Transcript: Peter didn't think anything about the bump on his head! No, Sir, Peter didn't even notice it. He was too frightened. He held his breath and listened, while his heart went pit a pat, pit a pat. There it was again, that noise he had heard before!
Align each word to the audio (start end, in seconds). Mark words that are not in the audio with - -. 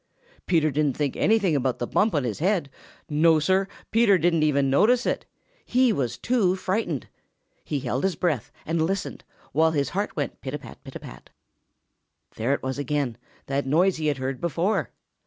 Peter 0.47 0.71
didn't 0.71 0.97
think 0.97 1.15
anything 1.15 1.55
about 1.55 1.77
the 1.77 1.85
bump 1.85 2.15
on 2.15 2.23
his 2.23 2.39
head! 2.39 2.71
No, 3.07 3.37
Sir, 3.37 3.67
Peter 3.91 4.17
didn't 4.17 4.41
even 4.41 4.67
notice 4.67 5.05
it. 5.05 5.27
He 5.63 5.93
was 5.93 6.17
too 6.17 6.55
frightened. 6.55 7.07
He 7.63 7.81
held 7.81 8.03
his 8.03 8.15
breath 8.15 8.51
and 8.65 8.81
listened, 8.81 9.23
while 9.51 9.73
his 9.73 9.89
heart 9.89 10.15
went 10.15 10.41
pit 10.41 10.55
a 10.55 10.57
pat, 10.57 10.83
pit 10.83 10.95
a 10.95 10.99
pat. 10.99 11.29
There 12.35 12.51
it 12.55 12.63
was 12.63 12.79
again, 12.79 13.15
that 13.45 13.67
noise 13.67 13.97
he 13.97 14.07
had 14.07 14.17
heard 14.17 14.41
before! 14.41 14.89